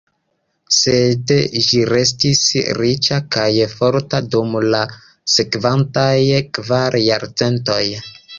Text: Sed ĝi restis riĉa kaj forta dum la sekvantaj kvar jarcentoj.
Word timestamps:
Sed 0.75 1.33
ĝi 1.65 1.81
restis 1.89 2.41
riĉa 2.77 3.19
kaj 3.35 3.51
forta 3.75 4.23
dum 4.37 4.57
la 4.77 4.81
sekvantaj 5.35 6.17
kvar 6.61 6.99
jarcentoj. 7.11 7.83